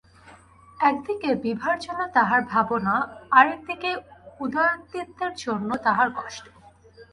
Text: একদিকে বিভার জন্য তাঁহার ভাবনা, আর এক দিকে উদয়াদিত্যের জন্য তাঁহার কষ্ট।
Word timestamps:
একদিকে 0.79 1.29
বিভার 1.35 1.75
জন্য 1.79 2.01
তাঁহার 2.13 2.41
ভাবনা, 2.51 2.95
আর 3.31 3.45
এক 3.47 3.61
দিকে 3.67 3.89
উদয়াদিত্যের 4.39 5.33
জন্য 5.43 5.69
তাঁহার 5.85 6.09
কষ্ট। 6.17 6.45